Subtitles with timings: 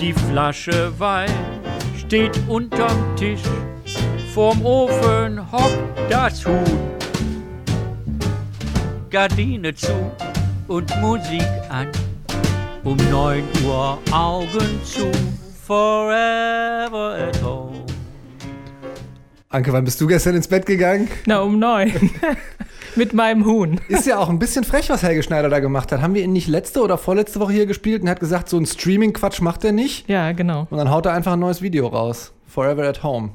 [0.00, 1.30] Die Flasche Wein
[1.98, 3.42] steht unterm Tisch.
[4.32, 5.76] Vorm Ofen hockt
[6.08, 6.64] das Huhn.
[9.10, 9.92] Gardine zu
[10.68, 11.88] und Musik an.
[12.84, 15.10] Um 9 Uhr Augen zu.
[15.66, 17.84] Forever at home.
[19.48, 21.08] Anke, wann bist du gestern ins Bett gegangen?
[21.26, 21.90] Na, um neun.
[22.98, 23.80] Mit meinem Huhn.
[23.86, 26.02] Ist ja auch ein bisschen frech, was Helge Schneider da gemacht hat.
[26.02, 28.66] Haben wir ihn nicht letzte oder vorletzte Woche hier gespielt und hat gesagt, so ein
[28.66, 30.08] Streaming-Quatsch macht er nicht?
[30.08, 30.66] Ja, genau.
[30.68, 32.32] Und dann haut er einfach ein neues Video raus.
[32.48, 33.30] Forever at Home.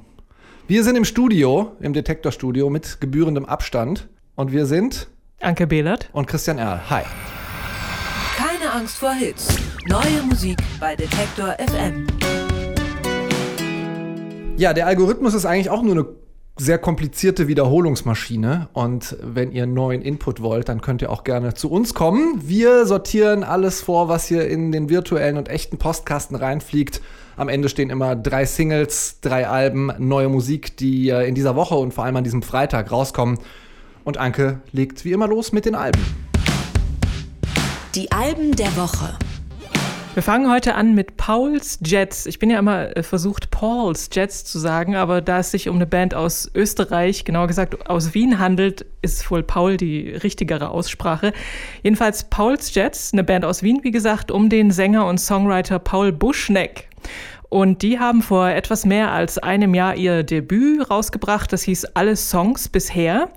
[0.67, 4.09] Wir sind im Studio, im Detektorstudio mit gebührendem Abstand.
[4.35, 5.07] Und wir sind
[5.39, 6.09] Anke Behlert.
[6.11, 6.81] und Christian Erl.
[6.89, 7.03] Hi.
[8.35, 9.47] Keine Angst vor Hits.
[9.88, 12.05] Neue Musik bei Detektor FM.
[14.57, 16.05] Ja, der Algorithmus ist eigentlich auch nur eine
[16.57, 18.70] sehr komplizierte Wiederholungsmaschine.
[18.73, 22.41] Und wenn ihr neuen Input wollt, dann könnt ihr auch gerne zu uns kommen.
[22.44, 27.02] Wir sortieren alles vor, was hier in den virtuellen und echten Postkasten reinfliegt.
[27.35, 31.75] Am Ende stehen immer drei Singles, drei Alben, neue Musik, die äh, in dieser Woche
[31.75, 33.39] und vor allem an diesem Freitag rauskommen.
[34.03, 36.02] Und Anke legt wie immer los mit den Alben.
[37.95, 39.17] Die Alben der Woche.
[40.14, 42.28] Wir fangen heute an mit Pauls Jets.
[42.28, 45.78] Ich bin ja immer äh, versucht, Pauls Jets zu sagen, aber da es sich um
[45.78, 51.33] eine Band aus Österreich, genauer gesagt aus Wien handelt, ist wohl Paul die richtigere Aussprache.
[51.81, 56.11] Jedenfalls Pauls Jets, eine Band aus Wien, wie gesagt, um den Sänger und Songwriter Paul
[56.11, 56.89] Buschneck.
[57.50, 61.52] Und die haben vor etwas mehr als einem Jahr ihr Debüt rausgebracht.
[61.52, 63.30] Das hieß Alle Songs bisher.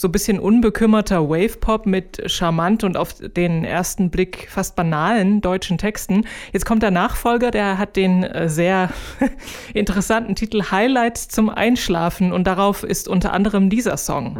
[0.00, 5.76] So ein bisschen unbekümmerter Wave-Pop mit charmant und auf den ersten Blick fast banalen deutschen
[5.76, 6.24] Texten.
[6.54, 8.88] Jetzt kommt der Nachfolger, der hat den äh, sehr
[9.74, 14.38] interessanten Titel Highlights zum Einschlafen und darauf ist unter anderem dieser Song.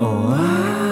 [0.00, 0.91] auf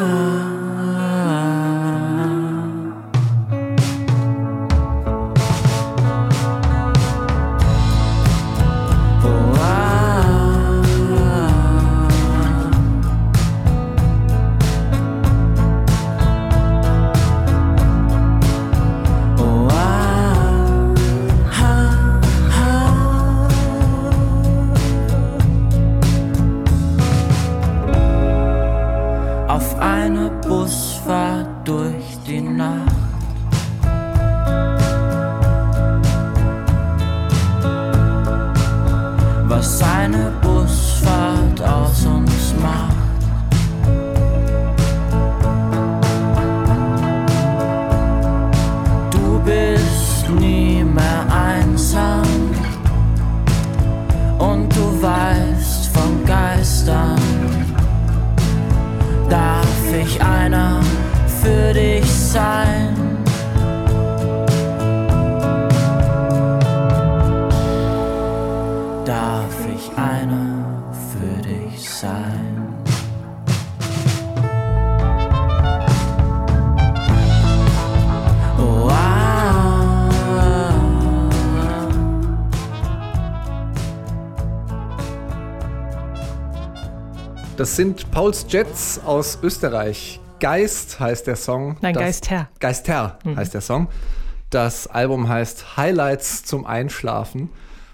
[72.01, 72.67] sein?
[87.57, 90.21] Das sind Pauls Jets aus Österreich.
[90.41, 91.77] Geist heißt der Song.
[91.83, 92.49] Nein, Das- Geisther.
[92.59, 93.89] Geister heißt der Song.
[94.49, 97.51] Das Album heißt Highlights zum Einschlafen.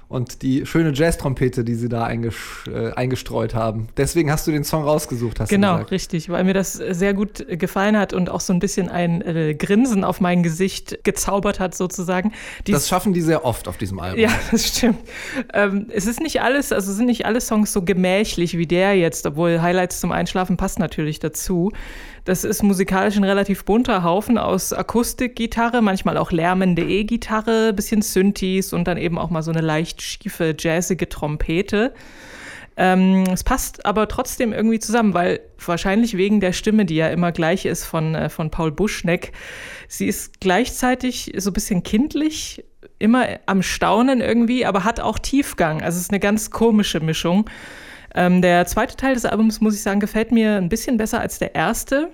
[0.09, 3.89] Und die schöne Jazz-Trompete, die sie da eingesch äh, eingestreut haben.
[3.97, 7.45] Deswegen hast du den Song rausgesucht, hast du Genau, richtig, weil mir das sehr gut
[7.49, 11.75] gefallen hat und auch so ein bisschen ein äh, Grinsen auf mein Gesicht gezaubert hat,
[11.75, 12.33] sozusagen.
[12.69, 14.21] Die Das schaffen die sehr oft auf diesem Album.
[14.21, 14.99] Ja, das stimmt.
[15.53, 19.27] Ähm, es ist nicht alles, also sind nicht alle Songs so gemächlich wie der jetzt,
[19.27, 21.73] obwohl Highlights zum Einschlafen passt natürlich dazu.
[22.27, 28.73] Das ist musikalisch ein relativ bunter Haufen aus Akustikgitarre, manchmal auch lärmende E-Gitarre, bisschen Synthes
[28.73, 31.95] und dann eben auch mal so eine leicht schiefe, jazzige Trompete.
[32.77, 37.31] Ähm, es passt aber trotzdem irgendwie zusammen, weil wahrscheinlich wegen der Stimme, die ja immer
[37.31, 39.31] gleich ist von, äh, von Paul Buschneck,
[39.87, 42.65] sie ist gleichzeitig so ein bisschen kindlich,
[42.99, 45.81] immer am Staunen irgendwie, aber hat auch Tiefgang.
[45.81, 47.49] Also es ist eine ganz komische Mischung.
[48.17, 51.39] Ähm, der zweite Teil des Albums, muss ich sagen, gefällt mir ein bisschen besser als
[51.39, 52.09] der erste.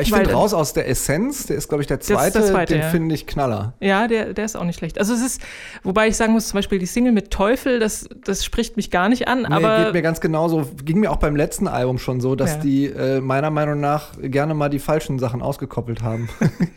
[0.00, 2.42] Ich Weil- finde raus aus der Essenz, der ist, glaube ich, der ist der zweite,
[2.44, 2.88] zweite, den ja.
[2.88, 3.74] finde ich knaller.
[3.78, 4.98] Ja, der, der ist auch nicht schlecht.
[4.98, 5.40] Also es ist,
[5.84, 9.08] wobei ich sagen muss, zum Beispiel die Single mit Teufel, das, das spricht mich gar
[9.08, 10.68] nicht an, Nee, aber geht mir ganz genauso.
[10.84, 12.60] Ging mir auch beim letzten Album schon so, dass Ja.
[12.60, 16.28] die äh, meiner Meinung nach gerne mal die falschen Sachen ausgekoppelt haben.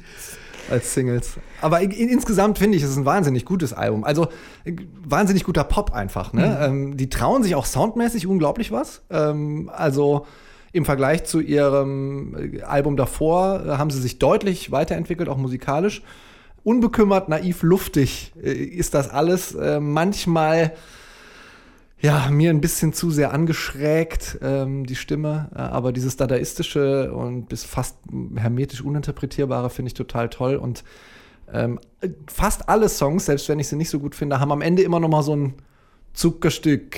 [0.70, 1.38] Als Singles.
[1.62, 4.04] Aber in, insgesamt finde ich, es ist ein wahnsinnig gutes Album.
[4.04, 4.28] Also
[4.66, 4.74] äh,
[5.04, 6.34] wahnsinnig guter Pop einfach.
[6.34, 6.60] Ne?
[6.62, 9.02] Ähm, die trauen sich auch soundmäßig unglaublich was.
[9.10, 10.26] Ähm, also
[10.74, 16.02] im Vergleich zu ihrem äh, Album davor äh, haben sie sich deutlich weiterentwickelt, auch musikalisch.
[16.64, 19.56] unbekümmert, naiv, luftig ist das alles.
[19.56, 20.74] Äh, manchmal
[22.00, 25.50] ja, mir ein bisschen zu sehr angeschrägt, ähm, die Stimme.
[25.56, 27.98] Äh, aber dieses Dadaistische und bis fast
[28.36, 30.58] hermetisch Uninterpretierbare finde ich total toll.
[30.58, 30.84] Und
[31.52, 31.80] ähm,
[32.28, 35.00] fast alle Songs, selbst wenn ich sie nicht so gut finde, haben am Ende immer
[35.00, 35.56] noch mal so ein
[36.18, 36.98] Zuckerstück,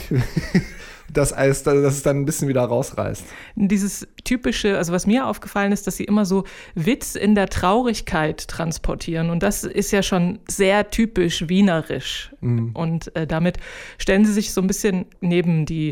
[1.13, 3.25] das, Eis, das es dann ein bisschen wieder rausreißt.
[3.55, 8.47] Dieses typische, also was mir aufgefallen ist, dass sie immer so Witz in der Traurigkeit
[8.47, 9.29] transportieren.
[9.29, 12.31] Und das ist ja schon sehr typisch wienerisch.
[12.39, 12.71] Mhm.
[12.73, 13.57] Und äh, damit
[13.97, 15.91] stellen sie sich so ein bisschen neben die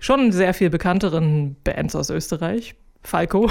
[0.00, 2.74] schon sehr viel bekannteren Bands aus Österreich.
[3.06, 3.48] Falco.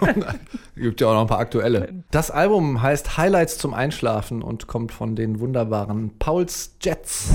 [0.76, 2.04] Gibt ja auch noch ein paar aktuelle.
[2.10, 7.30] Das Album heißt Highlights zum Einschlafen und kommt von den wunderbaren Pauls Jets.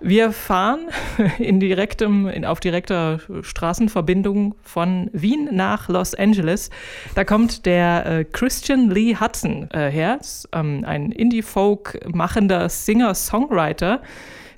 [0.00, 0.88] Wir fahren
[1.38, 6.70] in direktem, in, auf direkter Straßenverbindung von Wien nach Los Angeles.
[7.14, 10.18] Da kommt der äh, Christian Lee Hudson äh, her,
[10.52, 14.00] ähm, ein Indie-Folk machender Singer-Songwriter.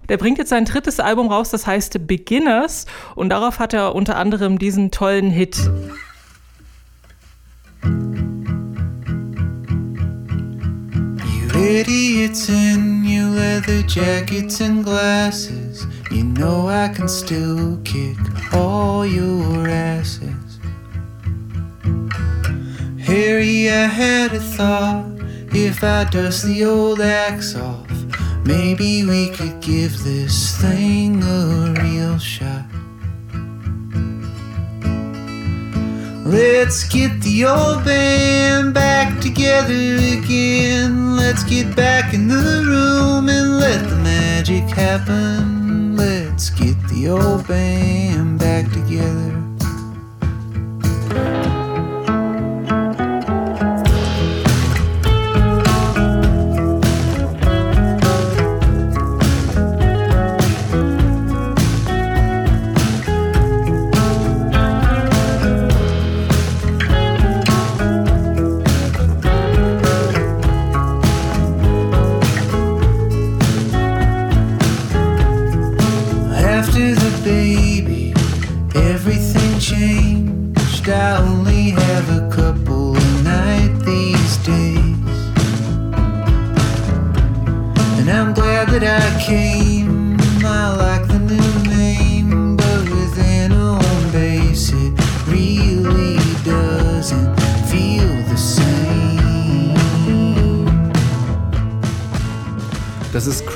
[0.08, 2.86] Der bringt jetzt sein drittes Album raus, das heißt Beginners.
[3.16, 5.70] Und darauf hat er unter anderem diesen tollen Hit.
[7.82, 7.90] You
[11.54, 15.86] idiots in your leather jackets and glasses.
[16.10, 18.16] You know I can still kick
[18.52, 20.58] all your asses.
[23.00, 25.12] Harry, I had a thought.
[25.52, 27.90] If I dust the old axe off,
[28.44, 32.64] maybe we could give this thing a real shot.
[36.26, 41.16] Let's get the old band back together again.
[41.16, 45.94] Let's get back in the room and let the magic happen.
[45.94, 49.45] Let's get the old band back together.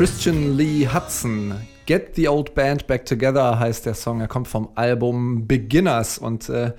[0.00, 1.52] Christian Lee Hudson.
[1.84, 4.22] Get the Old Band Back Together heißt der Song.
[4.22, 6.72] Er kommt vom Album Beginners und äh,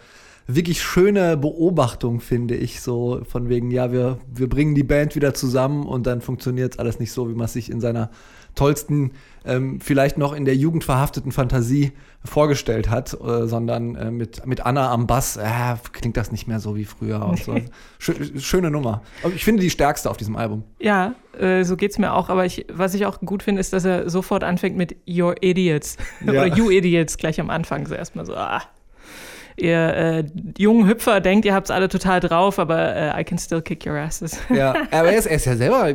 [0.48, 2.82] wirklich schöne Beobachtung, finde ich.
[2.82, 6.98] So von wegen, ja, wir, wir bringen die Band wieder zusammen und dann funktioniert alles
[6.98, 8.10] nicht so, wie man es sich in seiner
[8.56, 9.12] tollsten,
[9.46, 11.94] ähm, vielleicht noch in der Jugend verhafteten Fantasie
[12.24, 16.60] vorgestellt hat, äh, sondern äh, mit, mit Anna am Bass, äh, klingt das nicht mehr
[16.60, 17.26] so wie früher.
[17.26, 17.56] Und so.
[18.00, 19.02] Schö schöne Nummer.
[19.24, 20.64] Aber ich finde die stärkste auf diesem Album.
[20.80, 22.30] Ja, äh, so geht's mir auch.
[22.30, 25.98] Aber ich, was ich auch gut finde, ist, dass er sofort anfängt mit You're Idiots.
[26.26, 26.32] Ja.
[26.32, 27.88] Oder You Idiots gleich am Anfang.
[27.88, 28.62] So erstmal so, ah.
[29.58, 30.24] Ihr äh,
[30.58, 33.94] jungen Hüpfer denkt, ihr habt's alle total drauf, aber äh, I can still kick your
[33.94, 34.38] asses.
[34.50, 35.94] Ja, aber er ist, er ist ja selber,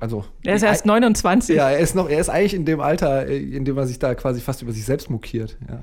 [0.00, 0.24] also.
[0.44, 1.56] Er ist erst 29.
[1.56, 3.98] Ja, er ist noch, er ist eigentlich in dem Alter, äh, in dem er sich
[3.98, 5.56] da quasi fast über sich selbst mokiert.
[5.68, 5.80] Ja.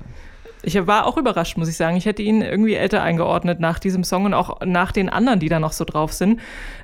[0.64, 1.96] Ich war auch überrascht, muss ich sagen.
[1.96, 5.48] Ich hätte ihn irgendwie älter eingeordnet nach diesem Song und auch nach den anderen, die
[5.48, 6.40] da noch so drauf sind.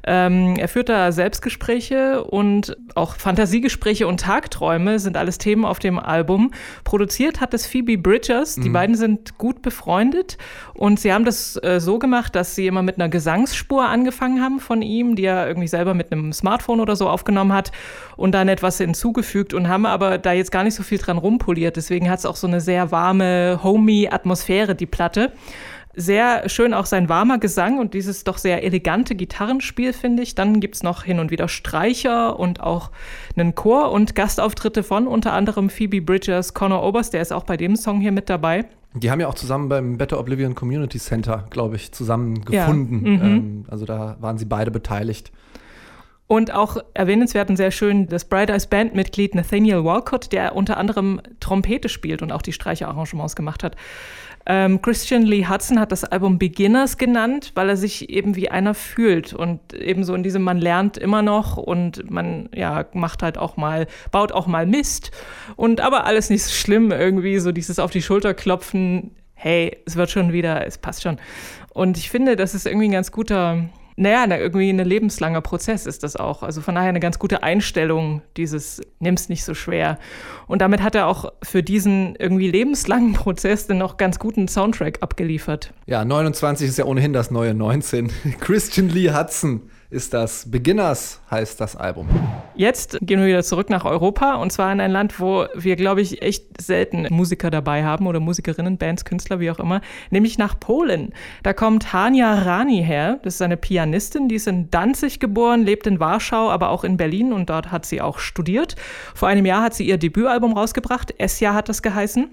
[0.06, 5.98] Ähm, er führt da Selbstgespräche und auch Fantasiegespräche und Tagträume sind alles Themen auf dem
[5.98, 6.50] Album.
[6.84, 8.56] Produziert hat es Phoebe Bridgers.
[8.56, 10.38] Die beiden sind gut befreundet
[10.74, 14.60] und sie haben das äh, so gemacht, dass sie immer mit einer Gesangsspur angefangen haben
[14.60, 17.72] von ihm, die er irgendwie selber mit einem Smartphone oder so aufgenommen hat
[18.16, 21.76] und dann etwas hinzugefügt und haben aber da jetzt gar nicht so viel dran rumpoliert.
[21.76, 25.32] Deswegen hat es auch so eine sehr warme, homey Atmosphäre, die Platte.
[25.94, 30.34] Sehr schön auch sein warmer Gesang und dieses doch sehr elegante Gitarrenspiel, finde ich.
[30.34, 32.90] Dann gibt es noch hin und wieder Streicher und auch
[33.36, 37.56] einen Chor und Gastauftritte von unter anderem Phoebe Bridgers, Connor Oberst, der ist auch bei
[37.56, 38.66] dem Song hier mit dabei.
[38.94, 43.06] Die haben ja auch zusammen beim Better Oblivion Community Center, glaube ich, zusammen gefunden.
[43.06, 43.22] Ja, mhm.
[43.22, 45.30] ähm, also da waren sie beide beteiligt.
[46.30, 51.20] Und auch erwähnenswert und sehr schön das Bright Eyes Bandmitglied Nathaniel Walcott, der unter anderem
[51.40, 53.74] Trompete spielt und auch die Streicherarrangements gemacht hat.
[54.46, 58.74] Ähm, Christian Lee Hudson hat das Album Beginners genannt, weil er sich eben wie einer
[58.74, 63.36] fühlt und eben so in diesem man lernt immer noch und man ja macht halt
[63.36, 65.10] auch mal baut auch mal Mist
[65.56, 69.96] und aber alles nicht so schlimm irgendwie so dieses auf die Schulter klopfen, hey, es
[69.96, 71.18] wird schon wieder, es passt schon.
[71.74, 73.68] Und ich finde, das ist irgendwie ein ganz guter
[74.00, 76.42] naja, na, irgendwie ein lebenslanger Prozess ist das auch.
[76.42, 79.98] Also von daher eine ganz gute Einstellung, dieses nimm's nicht so schwer.
[80.46, 85.02] Und damit hat er auch für diesen irgendwie lebenslangen Prozess dann noch ganz guten Soundtrack
[85.02, 85.74] abgeliefert.
[85.84, 88.10] Ja, 29 ist ja ohnehin das neue 19.
[88.40, 90.48] Christian Lee Hudson ist das.
[90.48, 92.08] Beginners heißt das Album.
[92.54, 96.00] Jetzt gehen wir wieder zurück nach Europa und zwar in ein Land, wo wir, glaube
[96.00, 99.80] ich, echt selten Musiker dabei haben oder Musikerinnen, Bands, Künstler, wie auch immer,
[100.10, 101.12] nämlich nach Polen.
[101.42, 103.18] Da kommt Hania Rani her.
[103.24, 106.96] Das ist eine Pianistin, die ist in Danzig geboren, lebt in Warschau, aber auch in
[106.96, 108.76] Berlin und dort hat sie auch studiert.
[109.14, 111.14] Vor einem Jahr hat sie ihr Debütalbum rausgebracht.
[111.18, 112.28] Esja hat das geheißen.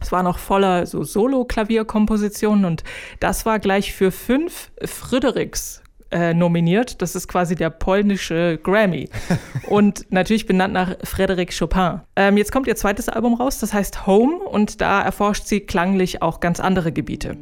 [0.00, 2.84] Es war noch voller so Solo-Klavierkompositionen und
[3.20, 7.02] das war gleich für fünf Friedrichs äh, nominiert.
[7.02, 9.08] Das ist quasi der polnische Grammy.
[9.68, 12.00] und natürlich benannt nach Frédéric Chopin.
[12.16, 16.22] Ähm, jetzt kommt ihr zweites Album raus, das heißt Home und da erforscht sie klanglich
[16.22, 17.36] auch ganz andere Gebiete.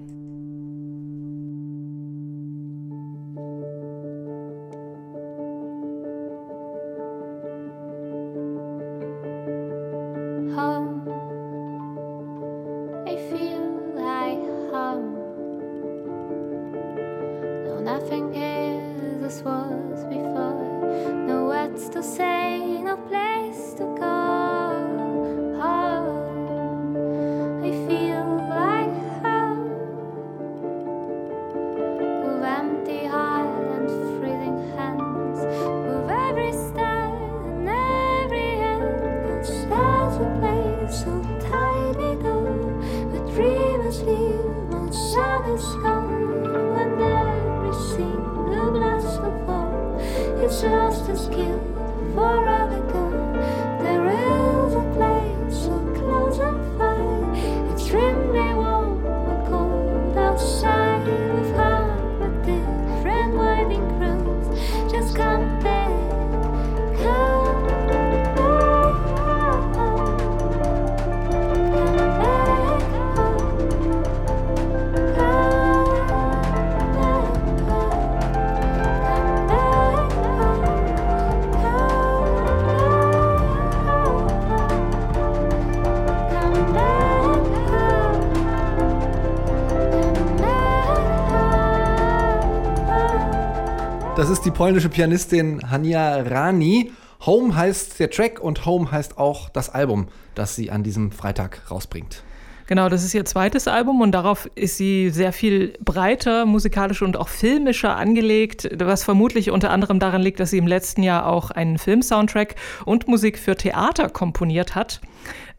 [94.19, 96.91] Das ist die polnische Pianistin Hania Rani.
[97.25, 101.71] Home heißt der Track und Home heißt auch das Album, das sie an diesem Freitag
[101.71, 102.25] rausbringt.
[102.67, 107.17] Genau, das ist ihr zweites Album und darauf ist sie sehr viel breiter, musikalisch und
[107.17, 111.53] auch filmischer angelegt, was vermutlich unter anderem daran liegt, dass sie im letzten Jahr auch
[111.53, 115.01] einen Filmsoundtrack und Musik für Theater komponiert hat.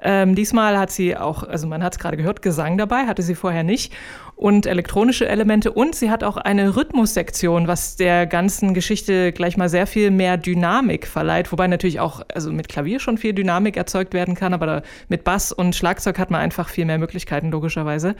[0.01, 3.35] Ähm, diesmal hat sie auch, also man hat es gerade gehört, Gesang dabei, hatte sie
[3.35, 3.91] vorher nicht
[4.39, 9.67] und elektronische Elemente und sie hat auch eine Rhythmussektion, was der ganzen Geschichte gleich mal
[9.67, 14.13] sehr viel mehr Dynamik verleiht, wobei natürlich auch also mit Klavier schon viel Dynamik erzeugt
[14.13, 18.15] werden kann, aber mit Bass und Schlagzeug hat man einfach viel mehr Möglichkeiten logischerweise.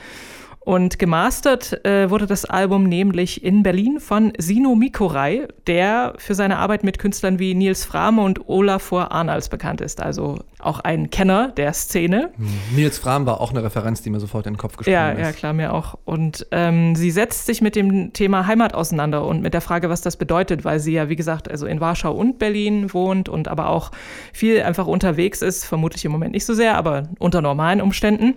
[0.70, 6.60] Und gemastert äh, wurde das Album nämlich in Berlin von Sino Mikorai, der für seine
[6.60, 10.00] Arbeit mit Künstlern wie Nils Frame und Olafur Arnalds bekannt ist.
[10.00, 12.30] Also auch ein Kenner der Szene.
[12.76, 15.20] Nils Frahm war auch eine Referenz, die mir sofort in den Kopf gesprungen Ja, ist.
[15.20, 15.98] ja, klar, mir auch.
[16.06, 20.02] Und ähm, sie setzt sich mit dem Thema Heimat auseinander und mit der Frage, was
[20.02, 23.70] das bedeutet, weil sie ja, wie gesagt, also in Warschau und Berlin wohnt und aber
[23.70, 23.90] auch
[24.34, 28.36] viel einfach unterwegs ist, vermutlich im Moment nicht so sehr, aber unter normalen Umständen.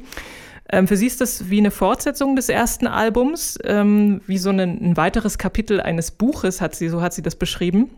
[0.72, 4.58] Ähm, für sie ist das wie eine Fortsetzung des ersten Albums, ähm, wie so ein,
[4.58, 7.90] ein weiteres Kapitel eines Buches, hat sie, so hat sie das beschrieben.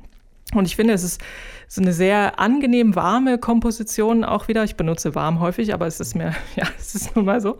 [0.52, 1.20] Und ich finde, es ist
[1.68, 4.62] so eine sehr angenehm warme Komposition auch wieder.
[4.64, 7.58] Ich benutze warm häufig, aber es ist mir, ja, es ist nun mal so.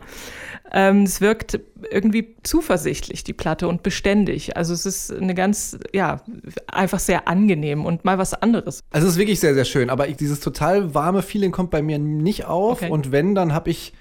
[0.71, 4.57] Ähm, es wirkt irgendwie zuversichtlich, die Platte, und beständig.
[4.57, 6.21] Also es ist eine ganz, ja,
[6.67, 8.81] einfach sehr angenehm und mal was anderes.
[8.91, 11.81] Also es ist wirklich sehr, sehr schön, aber ich, dieses total warme Feeling kommt bei
[11.81, 12.81] mir nicht auf.
[12.81, 12.91] Okay.
[12.91, 13.93] Und wenn, dann habe ich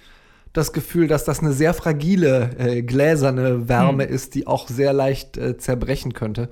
[0.55, 5.37] das Gefühl, dass das eine sehr fragile, äh, gläserne Wärme ist, die auch sehr leicht
[5.37, 6.49] äh, zerbrechen könnte.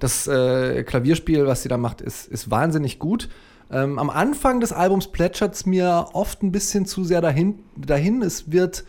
[0.00, 3.28] Das äh, Klavierspiel, was sie da macht, ist, ist wahnsinnig gut.
[3.70, 7.60] Ähm, am Anfang des Albums plätschert es mir oft ein bisschen zu sehr dahin.
[7.76, 8.22] dahin.
[8.22, 8.84] Es wird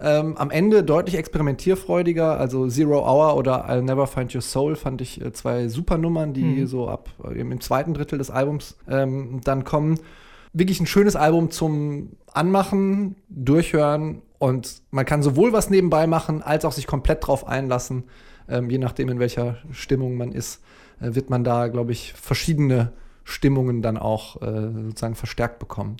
[0.00, 2.38] ähm, am Ende deutlich experimentierfreudiger.
[2.38, 6.32] Also Zero Hour oder I'll Never Find Your Soul fand ich äh, zwei super Nummern,
[6.34, 6.66] die Mhm.
[6.66, 9.98] so ab äh, im zweiten Drittel des Albums ähm, dann kommen.
[10.52, 16.64] Wirklich ein schönes Album zum Anmachen, Durchhören und man kann sowohl was nebenbei machen, als
[16.64, 18.04] auch sich komplett drauf einlassen.
[18.48, 20.62] Ähm, je nachdem, in welcher Stimmung man ist,
[21.00, 22.92] äh, wird man da, glaube ich, verschiedene
[23.22, 25.98] Stimmungen dann auch äh, sozusagen verstärkt bekommen.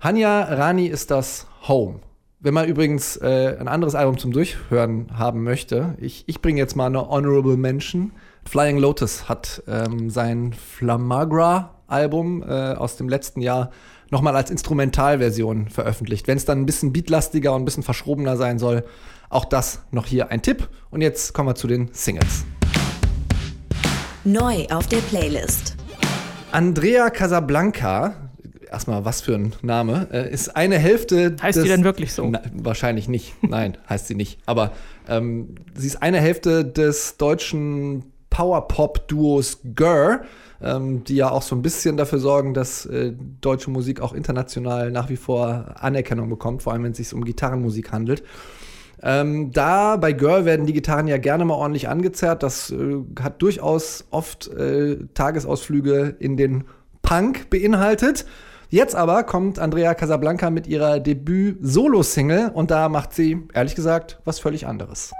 [0.00, 2.00] Hanya Rani ist das Home.
[2.40, 6.76] Wenn man übrigens äh, ein anderes Album zum Durchhören haben möchte, ich, ich bringe jetzt
[6.76, 8.12] mal eine Honorable Mention.
[8.44, 10.54] Flying Lotus hat ähm, sein
[11.88, 13.70] Flamagra-Album äh, aus dem letzten Jahr
[14.10, 16.28] nochmal als Instrumentalversion veröffentlicht.
[16.28, 18.84] Wenn es dann ein bisschen beatlastiger und ein bisschen verschrobener sein soll,
[19.30, 20.68] auch das noch hier ein Tipp.
[20.90, 22.44] Und jetzt kommen wir zu den Singles.
[24.24, 25.76] Neu auf der Playlist.
[26.52, 28.14] Andrea Casablanca,
[28.70, 31.36] erstmal was für ein Name, äh, ist eine Hälfte.
[31.42, 32.26] Heißt des, die denn wirklich so?
[32.26, 33.34] Na, wahrscheinlich nicht.
[33.42, 34.38] Nein, heißt sie nicht.
[34.46, 34.72] Aber
[35.08, 40.22] ähm, sie ist eine Hälfte des deutschen Power-Pop-Duos Gurr,
[40.62, 44.90] ähm, die ja auch so ein bisschen dafür sorgen, dass äh, deutsche Musik auch international
[44.90, 48.22] nach wie vor Anerkennung bekommt, vor allem wenn es sich um Gitarrenmusik handelt.
[49.00, 52.42] Ähm, da bei Girl werden die Gitarren ja gerne mal ordentlich angezerrt.
[52.42, 56.64] Das äh, hat durchaus oft äh, Tagesausflüge in den
[57.02, 58.26] Punk beinhaltet.
[58.70, 64.40] Jetzt aber kommt Andrea Casablanca mit ihrer Debüt-Solo-Single und da macht sie, ehrlich gesagt, was
[64.40, 65.12] völlig anderes.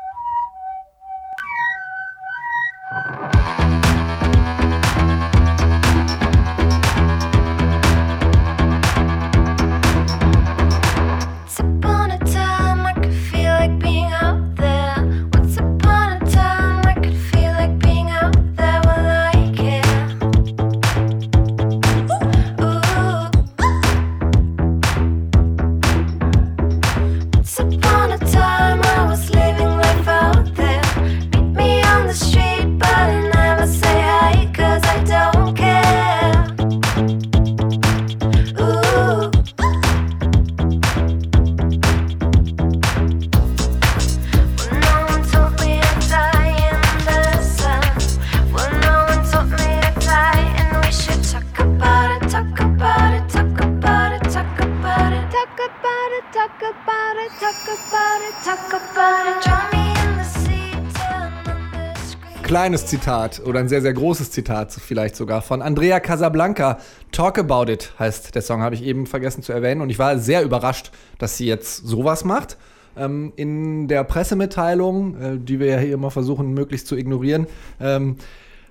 [62.69, 66.77] Kleines Zitat oder ein sehr, sehr großes Zitat vielleicht sogar von Andrea Casablanca.
[67.13, 69.81] Talk About It heißt der Song, habe ich eben vergessen zu erwähnen.
[69.81, 72.59] Und ich war sehr überrascht, dass sie jetzt sowas macht.
[72.95, 77.47] Ähm, in der Pressemitteilung, äh, die wir ja hier immer versuchen, möglichst zu ignorieren,
[77.81, 78.17] ähm,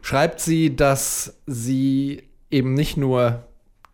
[0.03, 3.45] schreibt sie, dass sie eben nicht nur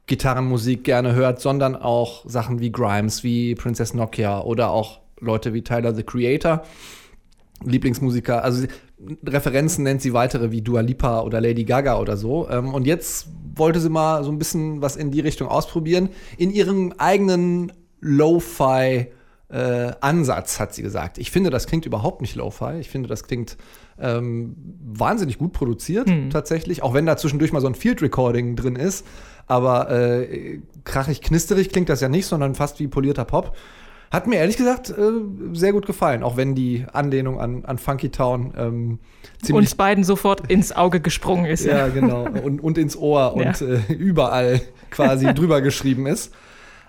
[0.08, 5.62] Gitarrenmusik gerne hört, sondern auch Sachen wie Grimes, wie Princess Nokia oder auch Leute wie
[5.62, 6.62] Tyler the Creator.
[7.66, 8.68] Lieblingsmusiker, also
[9.26, 12.48] Referenzen nennt sie weitere wie Dua Lipa oder Lady Gaga oder so.
[12.50, 16.10] Ähm, und jetzt wollte sie mal so ein bisschen was in die Richtung ausprobieren.
[16.38, 19.08] In ihrem eigenen Lo-Fi
[19.50, 21.18] äh, Ansatz, hat sie gesagt.
[21.18, 22.80] Ich finde, das klingt überhaupt nicht Lo-Fi.
[22.80, 23.58] Ich finde, das klingt
[24.00, 26.82] ähm, wahnsinnig gut produziert, tatsächlich.
[26.82, 29.06] Auch wenn da zwischendurch mal so ein Field Recording drin ist.
[29.46, 33.56] Aber äh, krachig, knisterig klingt das ja nicht, sondern fast wie polierter Pop.
[34.14, 34.94] Hat mir ehrlich gesagt äh,
[35.54, 39.00] sehr gut gefallen, auch wenn die Anlehnung an, an Funky Town ähm,
[39.42, 41.66] ziemlich Uns beiden sofort ins Auge gesprungen ist.
[41.66, 42.26] ja, genau.
[42.44, 43.68] Und, und ins Ohr und Ja.
[43.68, 46.32] äh, überall quasi drüber geschrieben ist.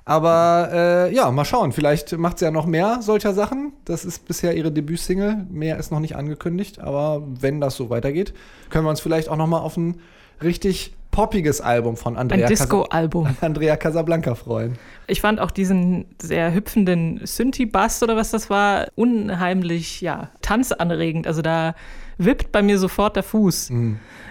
[0.04, 1.72] Aber äh, ja, mal schauen.
[1.72, 3.72] Vielleicht macht sie ja noch mehr solcher Sachen.
[3.86, 5.46] Das ist bisher ihre Debütsingle.
[5.50, 6.78] Mehr ist noch nicht angekündigt.
[6.78, 8.34] Aber wenn das so weitergeht,
[8.68, 9.96] können wir uns vielleicht auch noch mal auf ein
[10.42, 13.26] richtig poppiges Album von Andrea, Ein Disco-Album.
[13.26, 14.76] Casa Andrea Casablanca freuen.
[15.06, 21.28] Ich fand auch diesen sehr hüpfenden Synthi-Bass oder was das war, unheimlich, ja, tanzanregend.
[21.28, 21.76] Also da
[22.18, 23.70] wippt bei mir sofort der Fuß.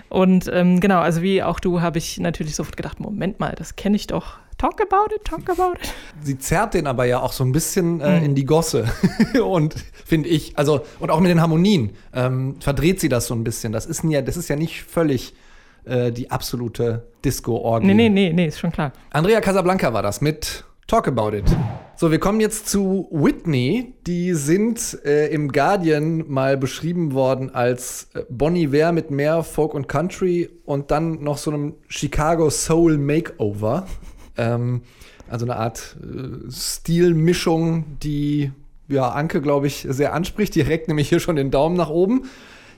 [0.09, 3.77] Und ähm, genau, also wie auch du, habe ich natürlich sofort gedacht, Moment mal, das
[3.77, 4.39] kenne ich doch.
[4.57, 5.93] Talk about it, talk about it.
[6.21, 8.91] Sie zerrt den aber ja auch so ein bisschen äh, in die Gosse.
[9.43, 13.45] und finde ich, also, und auch mit den Harmonien ähm, verdreht sie das so ein
[13.45, 13.71] bisschen.
[13.71, 15.33] Das ist ja, das ist ja nicht völlig
[15.85, 17.87] äh, die absolute Disco-Orgie.
[17.87, 18.91] Nee, nee, nee, nee, ist schon klar.
[19.11, 21.45] Andrea Casablanca war das mit Talk About It.
[21.95, 23.93] So, wir kommen jetzt zu Whitney.
[24.05, 29.73] Die sind äh, im Guardian mal beschrieben worden als äh, Bon Iver mit mehr Folk
[29.73, 33.85] und Country und dann noch so einem Chicago Soul Makeover.
[34.37, 34.81] ähm,
[35.29, 38.51] also eine Art äh, Stilmischung, die
[38.87, 40.53] ja Anke, glaube ich, sehr anspricht.
[40.55, 42.25] Direkt nämlich hier schon den Daumen nach oben.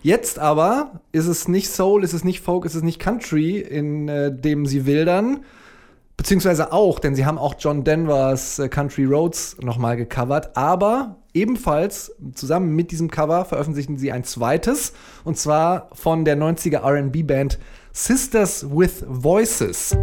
[0.06, 4.08] Jetzt aber ist es nicht Soul, ist es nicht Folk, ist es nicht Country, in
[4.08, 5.44] äh, dem sie wildern.
[6.15, 10.56] Beziehungsweise auch, denn sie haben auch John Denvers äh, Country Roads nochmal gecovert.
[10.56, 14.94] Aber ebenfalls zusammen mit diesem Cover veröffentlichen sie ein zweites.
[15.24, 17.58] Und zwar von der 90er RB-Band
[17.91, 19.98] Sisters with Voices.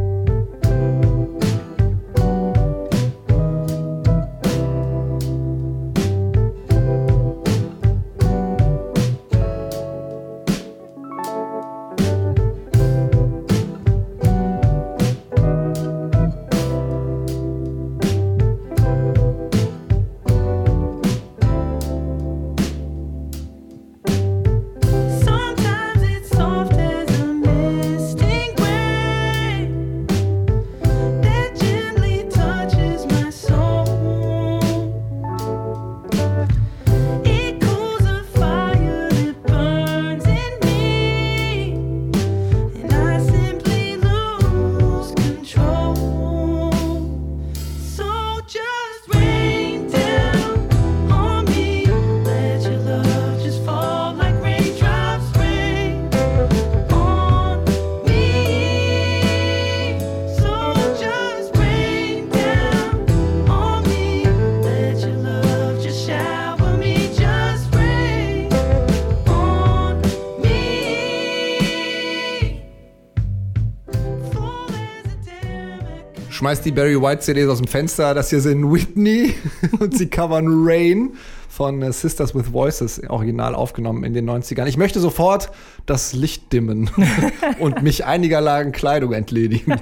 [76.33, 78.15] Schmeißt die Barry White CDs aus dem Fenster.
[78.15, 79.35] Das hier sind Whitney
[79.79, 81.13] und sie covern Rain
[81.49, 84.67] von äh, Sisters with Voices, original aufgenommen in den 90ern.
[84.67, 85.51] Ich möchte sofort
[85.85, 86.91] das Licht dimmen
[87.59, 89.75] und mich einiger Lagen Kleidung entledigen.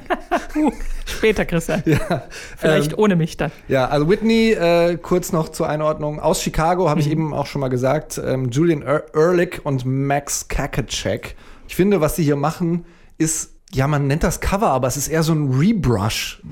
[1.07, 1.83] Später, Christian.
[1.87, 2.25] Ja,
[2.57, 3.53] Vielleicht ähm, ohne mich dann.
[3.69, 6.19] Ja, also Whitney, äh, kurz noch zur Einordnung.
[6.19, 8.21] Aus Chicago habe ich eben auch schon mal gesagt.
[8.25, 11.37] Ähm, Julian er Ehrlich und Max Kakacek.
[11.69, 12.85] Ich finde, was sie hier machen,
[13.17, 16.43] ist, ja, man nennt das Cover, aber es ist eher so ein Rebrush.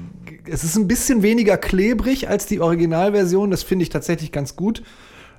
[0.45, 3.51] Es ist ein bisschen weniger klebrig als die Originalversion.
[3.51, 4.83] Das finde ich tatsächlich ganz gut.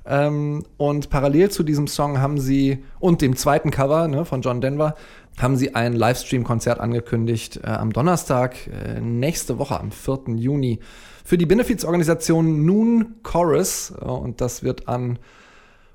[0.06, 4.60] Ähm, und parallel zu diesem Song haben sie und dem zweiten Cover ne, von John
[4.60, 4.94] Denver
[5.38, 10.36] haben sie ein Livestream-Konzert angekündigt äh, am Donnerstag äh, nächste Woche, am 4.
[10.36, 10.80] Juni,
[11.24, 13.92] für die Benefizorganisation Noon Chorus.
[14.00, 15.18] Äh, und das wird an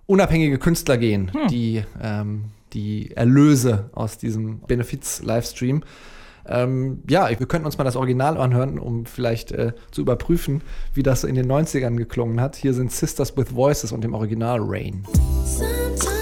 [0.08, 5.84] unabhängige Künstler gehen, die ähm, die Erlöse aus diesem Benefiz-Livestream.
[6.48, 10.62] Ähm, ja, wir könnten uns mal das Original anhören, um vielleicht äh, zu überprüfen,
[10.94, 12.56] wie das in den 90ern geklungen hat.
[12.56, 15.04] Hier sind Sisters with Voices und im Original Rain.
[15.44, 16.15] Sometimes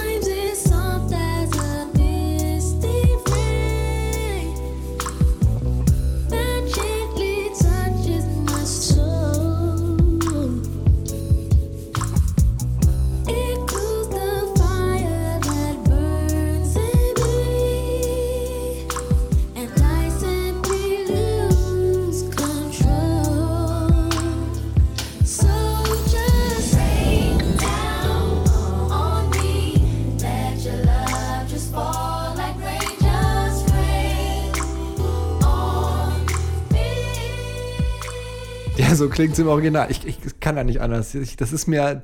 [39.03, 39.89] so klingt es im Original.
[39.89, 41.13] Ich, ich kann da nicht anders.
[41.15, 42.03] Ich, das ist mir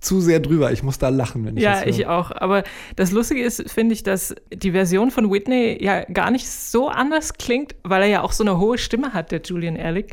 [0.00, 0.72] zu sehr drüber.
[0.72, 1.88] Ich muss da lachen, wenn ich Ja, das höre.
[1.88, 2.30] ich auch.
[2.30, 2.62] Aber
[2.96, 7.34] das Lustige ist, finde ich, dass die Version von Whitney ja gar nicht so anders
[7.34, 10.06] klingt, weil er ja auch so eine hohe Stimme hat, der Julian Ehrlich.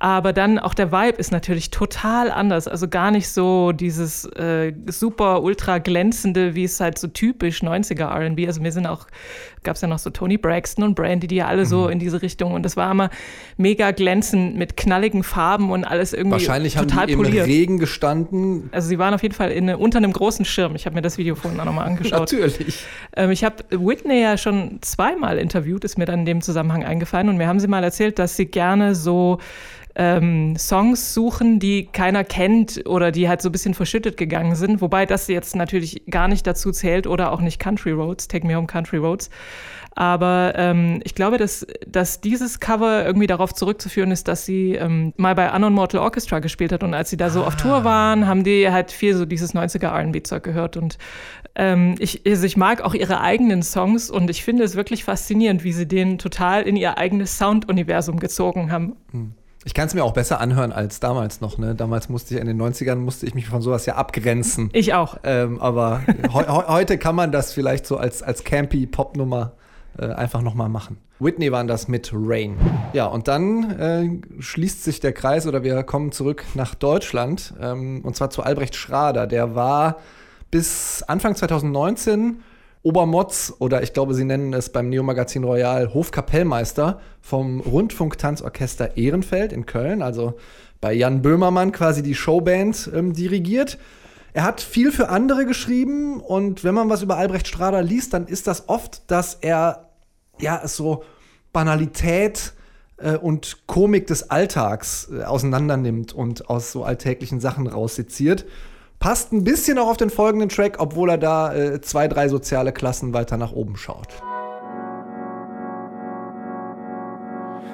[0.00, 2.68] Aber dann auch der Vibe ist natürlich total anders.
[2.68, 8.06] Also gar nicht so dieses äh, super ultra glänzende, wie es halt so typisch 90er
[8.06, 8.46] RB.
[8.46, 9.06] Also wir sind auch,
[9.64, 11.90] gab es ja noch so Tony Braxton und Brandy, die ja alle so Mhm.
[11.92, 12.52] in diese Richtung.
[12.52, 13.10] Und das war immer
[13.56, 17.46] mega glänzend mit knalligen Farben und alles irgendwie Wahrscheinlich haben total die im poliert.
[17.46, 18.68] Regen gestanden.
[18.72, 20.76] Also sie waren auf jeden Fall in, unter einem großen Schirm.
[20.76, 22.20] Ich habe mir das Video vorhin auch nochmal angeschaut.
[22.32, 22.84] Natürlich.
[23.16, 27.28] Ähm, ich habe Whitney ja schon zweimal interviewt, ist mir dann in dem Zusammenhang eingefallen.
[27.28, 29.38] Und mir haben sie mal erzählt, dass sie gerne so
[29.98, 34.80] ähm, Songs suchen, die keiner kennt oder die halt so ein bisschen verschüttet gegangen sind.
[34.80, 38.54] Wobei das jetzt natürlich gar nicht dazu zählt oder auch nicht Country Roads, Take Me
[38.54, 39.28] Home Country Roads.
[39.96, 45.12] Aber ähm, ich glaube, dass, dass dieses Cover irgendwie darauf zurückzuführen ist, dass sie ähm,
[45.16, 48.28] mal bei Unknown Mortal Orchestra gespielt hat und als sie da so auf Tour waren,
[48.28, 50.98] haben die halt viel so dieses 90er R&B-Zeug gehört und
[51.56, 55.64] ähm, ich, also ich mag auch ihre eigenen Songs und ich finde es wirklich faszinierend,
[55.64, 58.94] wie sie den total in ihr eigenes Sounduniversum gezogen haben.
[59.68, 61.58] Ich kann es mir auch besser anhören als damals noch.
[61.58, 61.74] Ne?
[61.74, 64.70] Damals musste ich in den 90ern musste ich mich von sowas ja abgrenzen.
[64.72, 65.18] Ich auch.
[65.24, 66.00] Ähm, aber
[66.32, 69.52] heu heute kann man das vielleicht so als, als campy Popnummer
[69.98, 70.96] äh, einfach nochmal machen.
[71.18, 72.56] Whitney waren das mit Rain.
[72.94, 78.00] Ja, und dann äh, schließt sich der Kreis oder wir kommen zurück nach Deutschland ähm,
[78.04, 79.26] und zwar zu Albrecht Schrader.
[79.26, 79.98] Der war
[80.50, 82.38] bis Anfang 2019
[82.88, 89.66] Obermotz oder ich glaube, sie nennen es beim Neo-Magazin Royal Hofkapellmeister vom Rundfunktanzorchester Ehrenfeld in
[89.66, 90.38] Köln, also
[90.80, 93.76] bei Jan Böhmermann quasi die Showband ähm, dirigiert.
[94.32, 98.26] Er hat viel für andere geschrieben und wenn man was über Albrecht Strader liest, dann
[98.26, 99.90] ist das oft, dass er
[100.40, 101.04] ja so
[101.52, 102.54] Banalität
[102.96, 108.46] äh, und Komik des Alltags äh, auseinandernimmt und aus so alltäglichen Sachen rausseziert.
[109.00, 112.72] Passt ein bisschen auch auf den folgenden Track, obwohl er da äh, zwei, drei soziale
[112.72, 114.08] Klassen weiter nach oben schaut.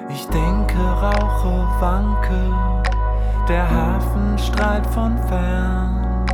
[0.09, 2.53] Ich denke, rauche, wanke,
[3.49, 6.25] der Hafen strahlt von fern.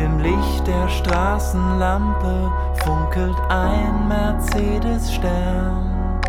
[0.00, 2.50] Im Licht der Straßenlampe
[2.84, 6.20] funkelt ein Mercedes-Stern.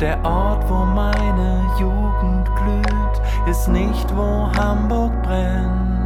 [0.00, 6.01] Der Ort, wo meine Jugend glüht, ist nicht, wo Hamburg brennt.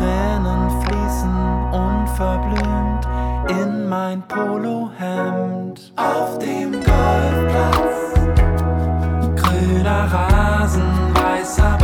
[0.00, 3.06] Tränen fließen unverblümt
[3.50, 5.92] in mein Polohemd.
[5.96, 8.14] Auf dem Golfplatz
[9.36, 11.79] Grüner Rasen, weißer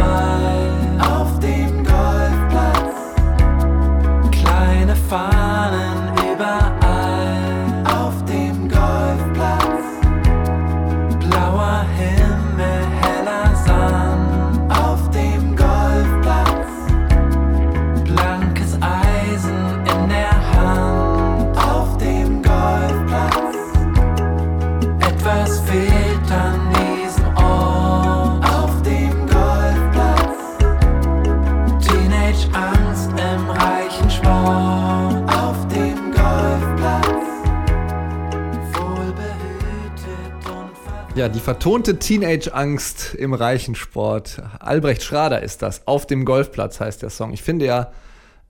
[41.16, 44.42] Ja, die vertonte Teenage-Angst im Reichensport.
[44.60, 45.86] Albrecht Schrader ist das.
[45.86, 47.32] Auf dem Golfplatz heißt der Song.
[47.32, 47.90] Ich finde ja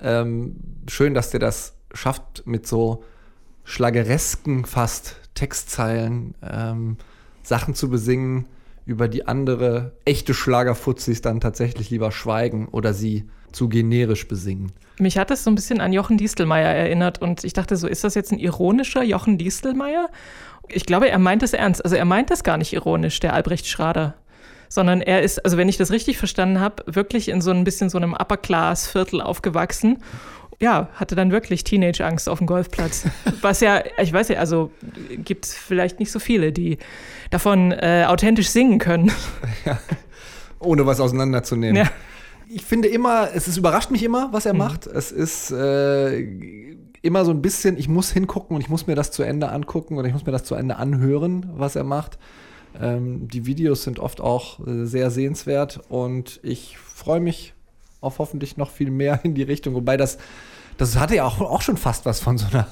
[0.01, 0.57] ähm,
[0.89, 3.05] schön, dass der das schafft mit so
[3.63, 6.97] schlageresken fast Textzeilen ähm,
[7.45, 8.49] Sachen zu besingen,
[8.85, 14.73] über die andere echte Schlagerfuzis dann tatsächlich lieber schweigen oder sie zu generisch besingen.
[14.99, 18.03] Mich hat das so ein bisschen an Jochen Distelmeier erinnert und ich dachte so, ist
[18.03, 20.09] das jetzt ein ironischer Jochen Distelmeier?
[20.69, 21.85] Ich glaube, er meint es ernst.
[21.85, 24.15] Also er meint das gar nicht ironisch, der Albrecht Schrader.
[24.69, 27.89] Sondern er ist, also wenn ich das richtig verstanden habe, wirklich in so ein bisschen
[27.89, 29.99] so einem Upper-Class-Viertel aufgewachsen.
[30.59, 33.05] Ja, hatte dann wirklich Teenage-Angst auf dem Golfplatz.
[33.43, 34.71] Was ja, ich weiß ja, also
[35.11, 36.79] gibt es vielleicht nicht so viele, die
[37.31, 39.13] davon äh, authentisch singen können.
[40.59, 41.77] Ohne was auseinanderzunehmen.
[41.77, 41.91] Ja.
[42.49, 44.59] Ich finde immer, es ist, überrascht mich immer, was er Mhm.
[44.59, 44.87] macht.
[44.87, 46.75] Es ist äh,
[47.07, 49.97] immer so ein bisschen, ich muss hingucken und ich muss mir das zu Ende angucken
[49.97, 52.19] oder ich muss mir das zu Ende anhören, was er macht.
[52.81, 57.55] Ähm, die Videos sind oft auch äh, sehr sehenswert und ich freue mich
[58.01, 59.75] auf hoffentlich noch viel mehr in die Richtung.
[59.75, 60.19] Wobei das,
[60.77, 62.67] das hatte ja auch, auch schon fast was von so einer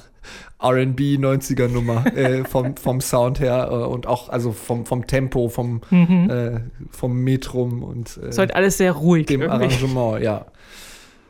[0.63, 5.49] RB 90er Nummer äh, vom, vom Sound her äh, und auch also vom, vom Tempo,
[5.49, 9.27] vom, äh, vom Metrum und äh, Ist heute alles sehr ruhig.
[9.27, 9.65] dem irgendwie.
[9.67, 10.47] Arrangement, ja.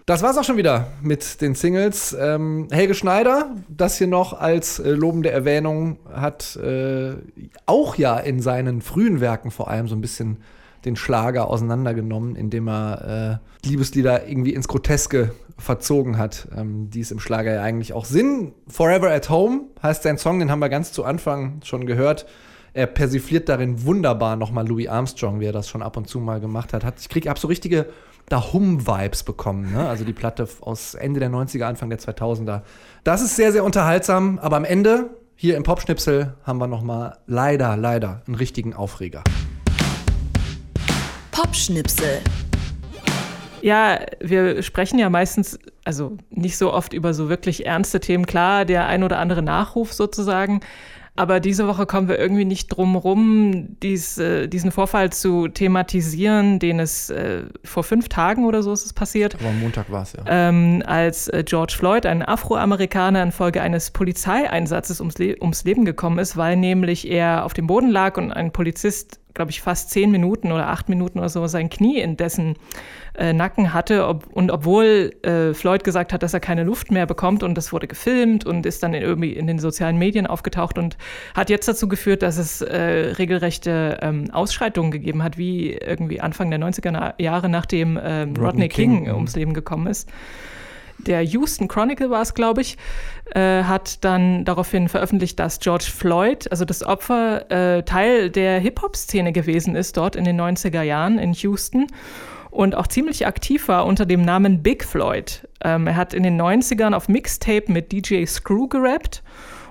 [0.07, 2.15] Das war's auch schon wieder mit den Singles.
[2.19, 7.15] Ähm, Helge Schneider, das hier noch als äh, lobende Erwähnung, hat äh,
[7.65, 10.43] auch ja in seinen frühen Werken vor allem so ein bisschen
[10.85, 17.11] den Schlager auseinandergenommen, indem er äh, Liebeslieder irgendwie ins Groteske verzogen hat, ähm, die es
[17.11, 18.53] im Schlager ja eigentlich auch sind.
[18.69, 22.27] Forever at Home heißt sein Song, den haben wir ganz zu Anfang schon gehört.
[22.75, 26.41] Er persifliert darin wunderbar nochmal Louis Armstrong, wie er das schon ab und zu mal
[26.41, 26.85] gemacht hat.
[26.85, 27.87] hat ich krieg, hab so richtige
[28.29, 29.89] Dahum-Vibes bekommen, ne?
[29.89, 32.63] Also die Platte aus Ende der 90er, Anfang der 2000er.
[33.05, 37.77] Das ist sehr, sehr unterhaltsam, aber am Ende, hier im Popschnipsel, haben wir nochmal leider,
[37.77, 39.23] leider einen richtigen Aufreger.
[41.31, 42.21] Popschnipsel.
[43.61, 48.27] Ja, wir sprechen ja meistens, also nicht so oft über so wirklich ernste Themen.
[48.27, 50.61] Klar, der ein oder andere Nachruf sozusagen.
[51.17, 56.59] Aber diese Woche kommen wir irgendwie nicht drum rum, dies, äh, diesen Vorfall zu thematisieren,
[56.59, 59.37] den es äh, vor fünf Tagen oder so ist es passiert.
[59.37, 60.25] Aber am Montag war es ja.
[60.27, 66.19] ähm, als äh, George Floyd, ein Afroamerikaner, infolge eines Polizeieinsatzes ums, Le ums Leben gekommen
[66.19, 70.11] ist, weil nämlich er auf dem Boden lag und ein Polizist, glaube ich, fast zehn
[70.11, 72.55] Minuten oder acht Minuten oder so sein Knie in dessen
[73.19, 74.07] äh, Nacken hatte.
[74.07, 77.73] Ob, und obwohl äh, Floyd gesagt hat, dass er keine Luft mehr bekommt und das
[77.73, 80.97] wurde gefilmt und ist dann in, irgendwie in den sozialen Medien aufgetaucht und
[81.35, 82.77] hat jetzt dazu geführt, dass es äh,
[83.19, 88.69] regelrechte ähm, Ausschreitungen gegeben hat, wie irgendwie Anfang der 90er Na- Jahre, nachdem ähm, Rodney
[88.69, 89.15] King, King, mhm.
[89.15, 90.09] ums Leben gekommen ist.
[91.07, 92.77] Der Houston Chronicle war es, glaube ich,
[93.35, 99.33] äh, hat dann daraufhin veröffentlicht, dass George Floyd, also das Opfer, äh, Teil der Hip-Hop-Szene
[99.33, 101.87] gewesen ist, dort in den 90er Jahren in Houston
[102.51, 105.47] und auch ziemlich aktiv war unter dem Namen Big Floyd.
[105.65, 109.23] Ähm, er hat in den 90ern auf Mixtape mit DJ Screw gerappt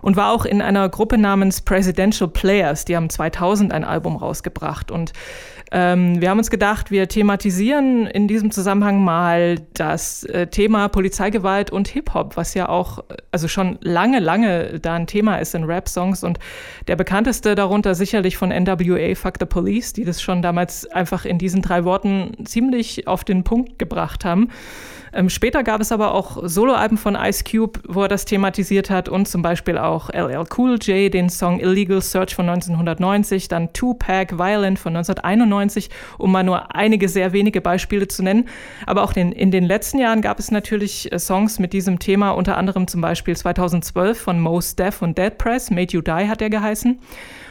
[0.03, 2.86] und war auch in einer Gruppe namens Presidential Players.
[2.86, 4.91] Die haben 2000 ein Album rausgebracht.
[4.91, 5.13] Und
[5.71, 11.71] ähm, wir haben uns gedacht, wir thematisieren in diesem Zusammenhang mal das äh, Thema Polizeigewalt
[11.71, 16.23] und Hip-Hop, was ja auch, also schon lange, lange da ein Thema ist in Rap-Songs.
[16.25, 16.38] Und
[16.88, 21.38] der bekannteste darunter sicherlich von NWA, Fuck the Police, die das schon damals einfach in
[21.38, 24.49] diesen drei Worten ziemlich auf den Punkt gebracht haben.
[25.13, 29.10] Ähm, später gab es aber auch Soloalben von Ice Cube, wo er das thematisiert hat
[29.10, 34.38] und zum Beispiel auch LL Cool J, den Song Illegal Search von 1990, dann Tupac
[34.38, 38.45] Violent von 1991, um mal nur einige sehr wenige Beispiele zu nennen.
[38.88, 42.32] Aber auch den, in den letzten Jahren gab es natürlich äh, Songs mit diesem Thema,
[42.32, 46.41] unter anderem zum Beispiel 2012 von Mos Def und Dead Press, Made You Die hat
[46.41, 46.99] er geheißen.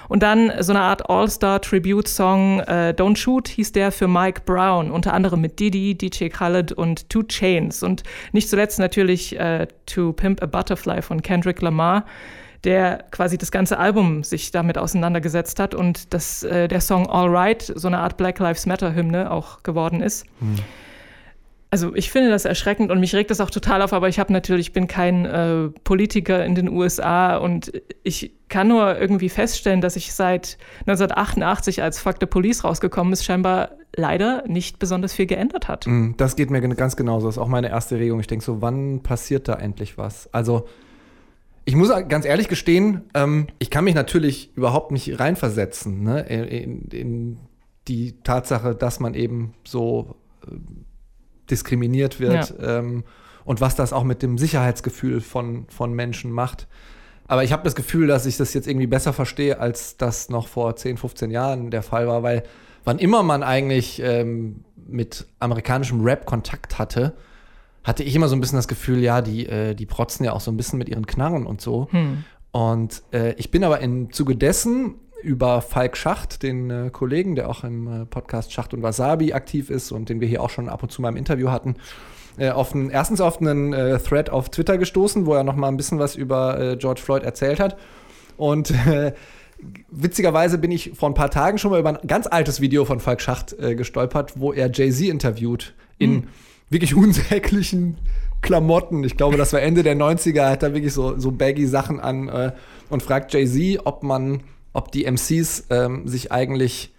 [0.09, 5.15] Und dann so eine Art All-Star-Tribute-Song, äh, Don't Shoot, hieß der für Mike Brown, unter
[5.15, 7.83] anderem mit Diddy, DJ Khaled und Two Chains.
[7.83, 12.05] Und nicht zuletzt natürlich äh, To Pimp a Butterfly von Kendrick Lamar,
[12.65, 17.29] der quasi das ganze Album sich damit auseinandergesetzt hat und dass äh, der Song All
[17.29, 20.27] Right so eine Art Black Lives Matter-Hymne auch geworden ist.
[21.73, 24.31] Also ich finde das erschreckend und mich regt das auch total auf, aber ich habe
[24.31, 29.97] natürlich, bin kein äh, Politiker in den USA und ich kann nur irgendwie feststellen, dass
[29.97, 35.67] ich seit 1988, als Fuck the Police rausgekommen ist, scheinbar leider nicht besonders viel geändert
[35.67, 35.87] hat.
[35.87, 37.29] Mm, Das geht mir ganz genauso.
[37.29, 38.21] Das ist auch meine erste Regung.
[38.21, 40.29] Ich denke so, wann passiert da endlich was?
[40.31, 40.67] Also,
[41.65, 46.45] ich muss ganz ehrlich gestehen, ähm, ich kann mich natürlich überhaupt nicht reinversetzen ne, in,
[46.45, 47.39] in, in
[47.89, 50.51] die Tatsache, dass man eben so äh,
[51.51, 53.05] diskriminiert wird ähm,
[53.45, 56.67] und was das auch mit dem Sicherheitsgefühl von, von Menschen macht.
[57.27, 60.49] Aber ich habe das Gefühl, dass ich das jetzt irgendwie besser verstehe, als das noch
[60.49, 62.43] vor 10, 15 Jahren der Fall war, weil
[62.85, 67.15] wann immer man eigentlich ähm, mit amerikanischem Rap Kontakt hatte,
[67.85, 70.41] hatte ich immer so ein bisschen das Gefühl, ja, die, äh, die protzen ja auch
[70.41, 71.89] so ein bisschen mit ihren Knarren und so.
[72.53, 77.49] Und äh, ich bin aber im Zuge dessen über Falk Schacht, den äh, Kollegen, der
[77.49, 80.69] auch im äh, Podcast Schacht und Wasabi aktiv ist und den wir hier auch schon
[80.69, 81.77] ab und zu mal im Interview hatten,
[82.39, 85.69] äh, auf einen, erstens auf einen äh, Thread auf Twitter gestoßen, wo er noch mal
[85.69, 87.77] ein bisschen was über äh, George Floyd erzählt hat.
[88.37, 89.13] Und äh,
[89.91, 93.01] witzigerweise bin ich vor ein paar Tagen schon mal über ein ganz altes Video von
[93.01, 96.27] Falk Schacht gestolpert, wo er Jay-Z interviewt in
[96.69, 97.99] wirklich unsäglichen
[98.41, 99.05] Klamotten.
[99.05, 102.53] Ich glaube, das war Ende der 90er, hat er wirklich so, so baggy Sachen an
[102.91, 106.93] und fragt Jay-Z, ob man, ob die MCs ähm, sich eigentlich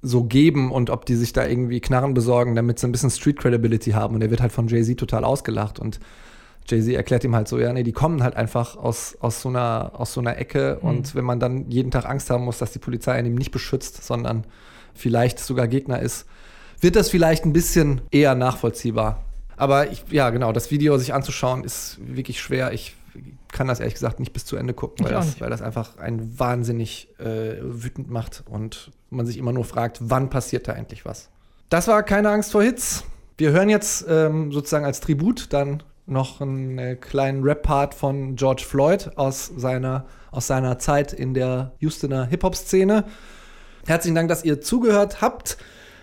[0.00, 3.38] so geben und ob die sich da irgendwie Knarren besorgen, damit sie ein bisschen Street
[3.38, 4.14] Credibility haben.
[4.14, 5.98] Und er wird halt von Jay-Z total ausgelacht und
[6.68, 9.92] Jay-Z erklärt ihm halt so, ja, nee, die kommen halt einfach aus, aus, so, einer,
[9.94, 12.78] aus so einer Ecke und wenn man dann jeden Tag Angst haben muss, dass die
[12.78, 14.44] Polizei einen ihm nicht beschützt, sondern
[14.94, 16.26] vielleicht sogar Gegner ist,
[16.80, 19.24] wird das vielleicht ein bisschen eher nachvollziehbar.
[19.56, 22.72] Aber ich, ja, genau, das Video sich anzuschauen ist wirklich schwer.
[22.72, 22.94] Ich
[23.52, 26.38] kann das ehrlich gesagt nicht bis zu Ende gucken, weil das, weil das einfach einen
[26.38, 31.30] wahnsinnig äh, wütend macht und man sich immer nur fragt, wann passiert da endlich was.
[31.70, 33.04] Das war keine Angst vor Hits.
[33.36, 38.64] Wir hören jetzt ähm, sozusagen als Tribut dann noch einen äh, kleinen Rap-Part von George
[38.66, 43.04] Floyd aus seiner, aus seiner Zeit in der Houstoner Hip-Hop-Szene.
[43.86, 45.58] Herzlichen Dank, dass ihr zugehört habt.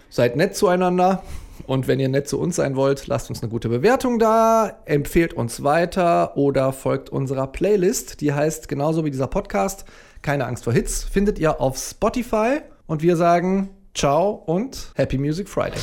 [0.10, 1.23] Seid nett zueinander.
[1.67, 5.34] Und wenn ihr nett zu uns sein wollt, lasst uns eine gute Bewertung da, empfehlt
[5.34, 8.21] uns weiter oder folgt unserer Playlist.
[8.21, 9.86] Die heißt genauso wie dieser Podcast
[10.21, 11.04] Keine Angst vor Hits.
[11.04, 12.62] Findet ihr auf Spotify.
[12.88, 15.80] Und wir sagen Ciao und Happy Music Friday.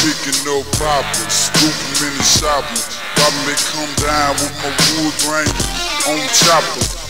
[0.00, 2.80] Picking up poppers, scooping in the shopping.
[3.18, 5.46] Robbing they come down with my wood grain
[6.08, 7.09] on chopper.